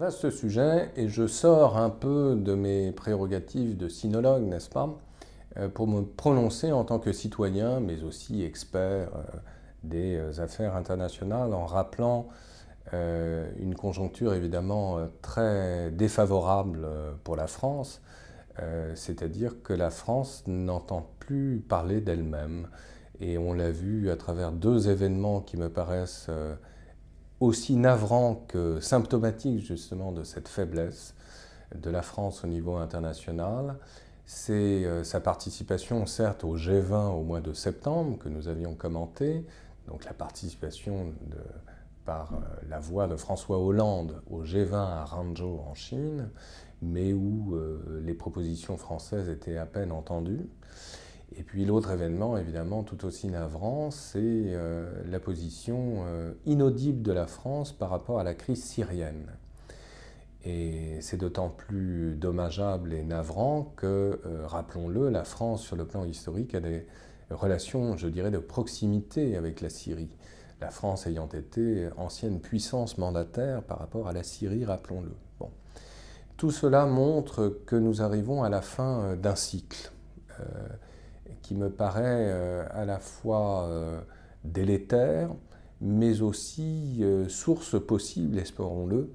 [0.00, 4.98] vaste sujet, et je sors un peu de mes prérogatives de sinologue, n'est-ce pas,
[5.58, 9.22] euh, pour me prononcer en tant que citoyen, mais aussi expert euh,
[9.84, 12.28] des euh, affaires internationales, en rappelant
[12.92, 16.88] une conjoncture évidemment très défavorable
[17.22, 18.00] pour la France,
[18.96, 22.66] c'est-à-dire que la France n'entend plus parler d'elle-même.
[23.20, 26.28] Et on l'a vu à travers deux événements qui me paraissent
[27.40, 31.14] aussi navrant que symptomatique justement de cette faiblesse
[31.74, 33.76] de la France au niveau international,
[34.26, 39.44] c'est euh, sa participation certes au G20 au mois de septembre que nous avions commenté,
[39.88, 41.12] donc la participation
[42.04, 46.28] par euh, la voix de François Hollande au G20 à Hangzhou en Chine,
[46.82, 50.48] mais où euh, les propositions françaises étaient à peine entendues.
[51.36, 57.12] Et puis l'autre événement, évidemment, tout aussi navrant, c'est euh, la position euh, inaudible de
[57.12, 59.26] la France par rapport à la crise syrienne.
[60.44, 66.04] Et c'est d'autant plus dommageable et navrant que, euh, rappelons-le, la France, sur le plan
[66.04, 66.84] historique, a des
[67.30, 70.10] relations, je dirais, de proximité avec la Syrie.
[70.60, 75.12] La France ayant été ancienne puissance mandataire par rapport à la Syrie, rappelons-le.
[75.38, 75.50] Bon.
[76.36, 79.92] Tout cela montre que nous arrivons à la fin d'un cycle
[81.42, 84.00] qui me paraît euh, à la fois euh,
[84.44, 85.30] délétère,
[85.80, 89.10] mais aussi euh, source possible, espérons-le,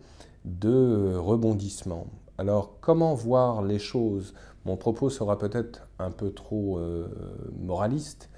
[0.45, 2.08] de rebondissement.
[2.38, 4.33] Alors comment voir les choses?
[4.66, 6.80] Mon propos sera peut-être un peu trop
[7.59, 8.30] moraliste,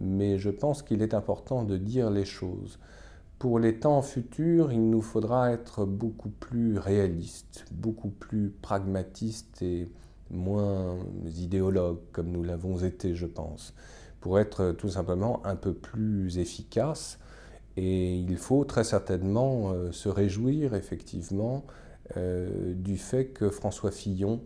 [0.00, 2.78] mais je pense qu'il est important de dire les choses.
[3.38, 9.90] Pour les temps futurs, il nous faudra être beaucoup plus réaliste, beaucoup plus pragmatiste et
[10.30, 10.98] moins
[11.36, 13.74] idéologue comme nous l'avons été, je pense,
[14.20, 17.18] pour être tout simplement un peu plus efficace.
[17.76, 21.64] Et il faut très certainement euh, se réjouir effectivement
[22.16, 24.42] euh, du fait que François Fillon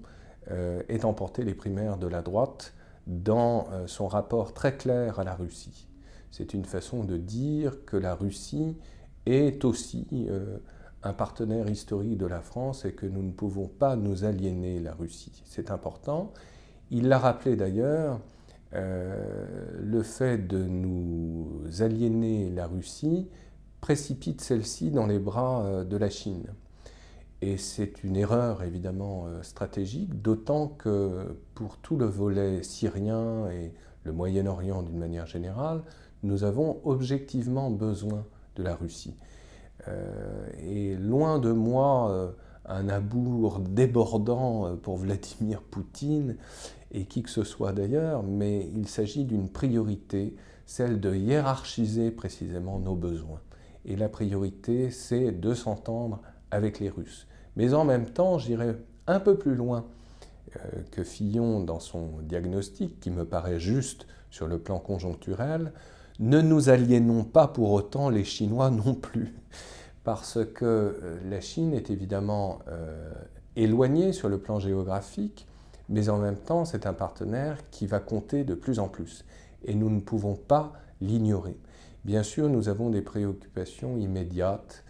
[0.50, 2.74] euh, ait emporté les primaires de la droite
[3.06, 5.88] dans son rapport très clair à la Russie.
[6.30, 8.76] C'est une façon de dire que la Russie
[9.24, 10.28] est aussi
[11.02, 14.94] un partenaire historique de la France et que nous ne pouvons pas nous aliéner la
[14.94, 15.42] Russie.
[15.44, 16.32] C'est important.
[16.90, 18.20] Il l'a rappelé d'ailleurs,
[18.74, 23.28] euh, le fait de nous aliéner la Russie
[23.80, 26.46] précipite celle-ci dans les bras euh, de la Chine.
[27.40, 33.72] Et c'est une erreur évidemment euh, stratégique, d'autant que pour tout le volet syrien et
[34.02, 35.82] le Moyen-Orient d'une manière générale,
[36.24, 38.24] nous avons objectivement besoin
[38.56, 39.14] de la Russie.
[39.86, 42.30] Euh, et loin de moi euh,
[42.64, 46.36] un amour débordant euh, pour Vladimir Poutine
[46.90, 50.34] et qui que ce soit d'ailleurs, mais il s'agit d'une priorité,
[50.66, 53.40] celle de hiérarchiser précisément nos besoins.
[53.84, 57.26] Et la priorité, c'est de s'entendre avec les Russes.
[57.56, 58.74] Mais en même temps, j'irai
[59.06, 59.86] un peu plus loin
[60.90, 65.72] que Fillon dans son diagnostic, qui me paraît juste sur le plan conjoncturel,
[66.18, 69.34] ne nous aliénons pas pour autant les Chinois non plus
[70.08, 73.12] parce que euh, la Chine est évidemment euh,
[73.56, 75.46] éloignée sur le plan géographique,
[75.90, 79.26] mais en même temps c'est un partenaire qui va compter de plus en plus.
[79.66, 81.58] Et nous ne pouvons pas l'ignorer.
[82.04, 84.82] Bien sûr, nous avons des préoccupations immédiates,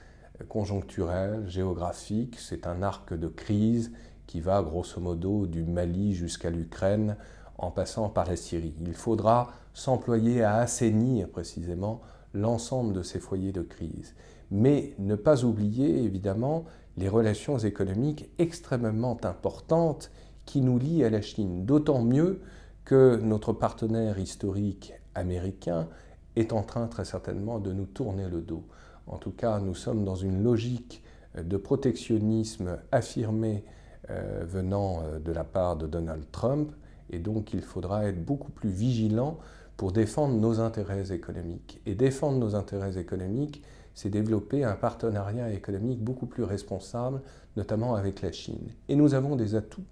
[0.48, 2.36] conjoncturelles, géographiques.
[2.38, 3.90] C'est un arc de crise
[4.28, 7.16] qui va grosso modo du Mali jusqu'à l'Ukraine
[7.58, 8.74] en passant par la Syrie.
[8.80, 12.00] Il faudra s'employer à assainir précisément
[12.34, 14.14] l'ensemble de ces foyers de crise
[14.50, 16.64] mais ne pas oublier évidemment
[16.96, 20.10] les relations économiques extrêmement importantes
[20.46, 22.40] qui nous lient à la Chine, d'autant mieux
[22.84, 25.88] que notre partenaire historique américain
[26.36, 28.64] est en train très certainement de nous tourner le dos.
[29.06, 31.02] En tout cas, nous sommes dans une logique
[31.38, 33.64] de protectionnisme affirmé
[34.10, 36.72] euh, venant euh, de la part de Donald Trump,
[37.10, 39.38] et donc il faudra être beaucoup plus vigilant
[39.76, 41.80] pour défendre nos intérêts économiques.
[41.86, 43.62] Et défendre nos intérêts économiques,
[43.94, 47.22] c'est développer un partenariat économique beaucoup plus responsable,
[47.56, 48.68] notamment avec la Chine.
[48.88, 49.84] Et nous avons des atouts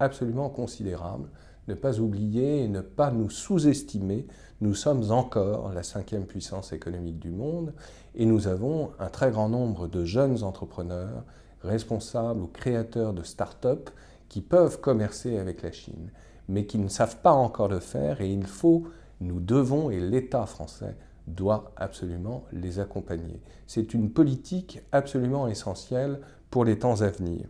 [0.00, 1.28] absolument considérables.
[1.68, 4.26] Ne pas oublier et ne pas nous sous-estimer.
[4.60, 7.74] Nous sommes encore la cinquième puissance économique du monde
[8.14, 11.24] et nous avons un très grand nombre de jeunes entrepreneurs,
[11.62, 13.90] responsables ou créateurs de start-up
[14.28, 16.10] qui peuvent commercer avec la Chine,
[16.48, 18.84] mais qui ne savent pas encore le faire et il faut,
[19.20, 20.96] nous devons, et l'État français
[21.26, 23.40] doit absolument les accompagner.
[23.66, 27.46] C'est une politique absolument essentielle pour les temps à venir.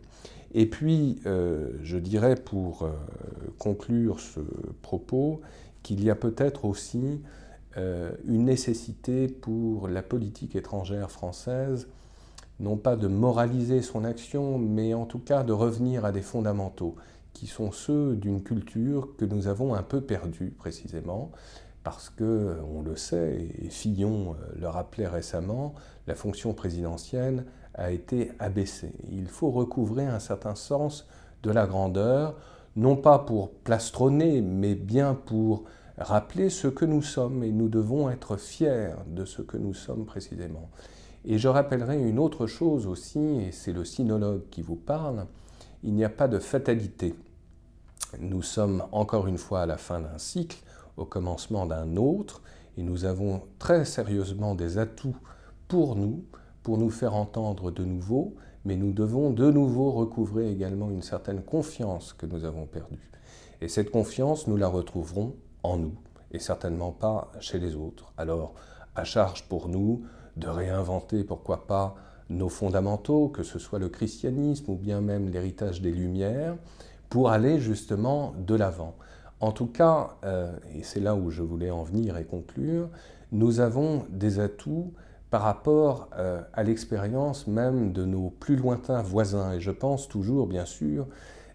[0.53, 2.89] Et puis, euh, je dirais pour euh,
[3.57, 4.41] conclure ce
[4.81, 5.41] propos
[5.83, 7.21] qu'il y a peut-être aussi
[7.77, 11.87] euh, une nécessité pour la politique étrangère française
[12.59, 16.95] non pas de moraliser son action, mais en tout cas de revenir à des fondamentaux,
[17.39, 21.31] qui sont ceux d'une culture que nous avons un peu perdue précisément,
[21.85, 25.73] parce que, on le sait, et Fillon euh, le rappelait récemment,
[26.05, 27.45] la fonction présidentielle
[27.75, 28.91] a été abaissée.
[29.09, 31.07] Il faut recouvrer un certain sens
[31.41, 32.35] de la grandeur,
[32.75, 35.63] non pas pour plastronner, mais bien pour
[35.97, 40.05] rappeler ce que nous sommes, et nous devons être fiers de ce que nous sommes
[40.05, 40.69] précisément.
[41.23, 45.25] Et je rappellerai une autre chose aussi, et c'est le sinologue qui vous parle,
[45.83, 47.15] il n'y a pas de fatalité.
[48.17, 50.57] Nous sommes encore une fois à la fin d'un cycle,
[50.97, 52.41] au commencement d'un autre,
[52.77, 55.15] et nous avons très sérieusement des atouts
[55.67, 56.23] pour nous,
[56.63, 58.35] pour nous faire entendre de nouveau,
[58.65, 63.11] mais nous devons de nouveau recouvrer également une certaine confiance que nous avons perdue.
[63.61, 65.95] Et cette confiance, nous la retrouverons en nous,
[66.31, 68.11] et certainement pas chez les autres.
[68.17, 68.55] Alors,
[68.95, 70.03] à charge pour nous
[70.35, 71.95] de réinventer, pourquoi pas,
[72.29, 76.55] nos fondamentaux, que ce soit le christianisme ou bien même l'héritage des Lumières,
[77.09, 78.95] pour aller justement de l'avant.
[79.39, 82.89] En tout cas, euh, et c'est là où je voulais en venir et conclure,
[83.31, 84.93] nous avons des atouts
[85.29, 89.53] par rapport euh, à l'expérience même de nos plus lointains voisins.
[89.53, 91.07] Et je pense toujours, bien sûr,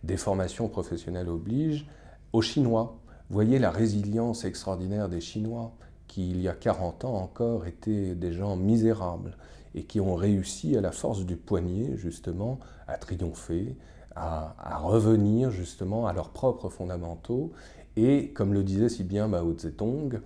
[0.02, 1.86] des formations professionnelles obligent,
[2.32, 2.98] aux Chinois.
[3.30, 5.72] Voyez la résilience extraordinaire des Chinois
[6.06, 9.36] qui, il y a 40 ans encore, étaient des gens misérables
[9.74, 13.76] et qui ont réussi à la force du poignet, justement, à triompher,
[14.16, 17.52] à, revenir justement à leurs propres fondamentaux
[17.96, 20.20] et, comme le disait si bien Mao Zedong,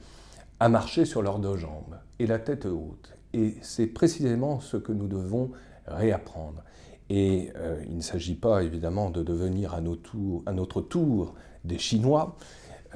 [0.60, 3.14] à marcher sur leurs deux jambes et la tête haute.
[3.32, 5.50] Et c'est précisément ce que nous devons
[5.86, 6.62] réapprendre.
[7.10, 11.34] Et euh, il ne s'agit pas évidemment de devenir à, notre tour
[11.64, 12.36] des Chinois,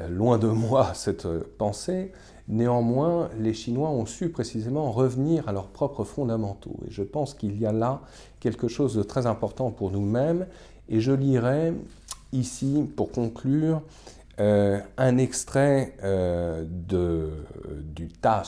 [0.00, 2.12] euh, loin de moi cette pensée,
[2.48, 6.76] Néanmoins, les Chinois ont su précisément revenir à leurs propres fondamentaux.
[6.86, 8.02] Et je pense qu'il y a là
[8.40, 10.46] quelque chose de très important pour nous-mêmes.
[10.92, 11.72] Et je lirai
[12.32, 13.82] ici, pour conclure,
[14.38, 17.30] euh, un extrait euh, de,
[17.82, 18.44] du Ta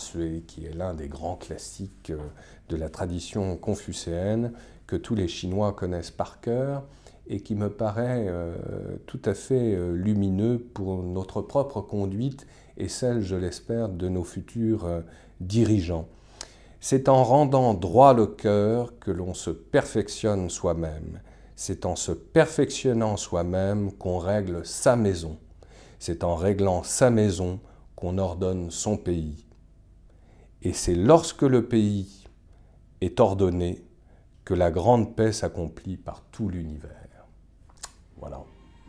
[0.46, 2.18] qui est l'un des grands classiques euh,
[2.68, 4.52] de la tradition confucéenne,
[4.86, 6.84] que tous les Chinois connaissent par cœur
[7.26, 8.28] et qui me paraît
[9.06, 14.84] tout à fait lumineux pour notre propre conduite et celle, je l'espère, de nos futurs
[14.84, 15.00] euh,
[15.40, 16.08] dirigeants.
[16.80, 21.20] C'est en rendant droit le cœur que l'on se perfectionne soi-même.
[21.56, 25.38] C'est en se perfectionnant soi-même qu'on règle sa maison.
[25.98, 27.60] C'est en réglant sa maison
[27.96, 29.46] qu'on ordonne son pays.
[30.62, 32.24] Et c'est lorsque le pays
[33.00, 33.84] est ordonné
[34.44, 36.90] que la grande paix s'accomplit par tout l'univers.
[38.16, 38.42] Voilà,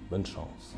[0.10, 0.76] bonne chance.